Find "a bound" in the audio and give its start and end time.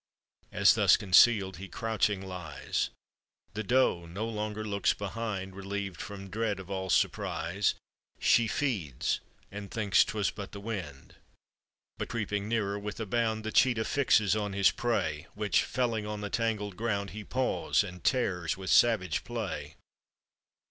12.99-13.43